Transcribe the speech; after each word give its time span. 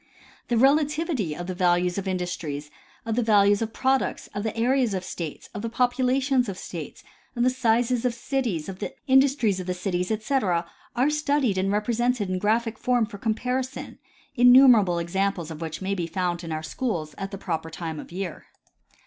The 0.47 0.57
relativity 0.57 1.35
of 1.35 1.45
the 1.45 1.53
values 1.53 1.99
of 1.99 2.07
industries, 2.07 2.71
of 3.05 3.15
the 3.15 3.21
values 3.21 3.61
of 3.61 3.71
products, 3.71 4.25
of 4.33 4.41
the 4.41 4.57
areas 4.57 4.95
of 4.95 5.03
states, 5.03 5.47
of 5.53 5.61
the 5.61 5.69
populations 5.69 6.49
of 6.49 6.57
states, 6.57 7.03
of 7.35 7.43
the 7.43 7.51
sizes 7.51 8.03
of 8.03 8.15
cities, 8.15 8.65
the 8.65 8.95
industries 9.05 9.59
of 9.59 9.67
the 9.67 9.75
cities, 9.75 10.09
etc, 10.09 10.65
are 10.95 11.11
studied 11.11 11.59
and 11.59 11.71
represented 11.71 12.31
in 12.31 12.39
graphic 12.39 12.79
form 12.79 13.05
for 13.05 13.19
comparison, 13.19 13.99
innumerable 14.35 14.97
examples 14.97 15.51
of 15.51 15.57
n 15.59 15.67
which 15.67 15.83
may 15.83 15.93
be 15.93 16.07
found 16.07 16.43
in 16.43 16.51
our 16.51 16.63
schools 16.63 17.13
at 17.19 17.29
the 17.29 17.37
proper 17.37 17.69
time 17.69 17.99
of 17.99 18.11
year. 18.11 18.47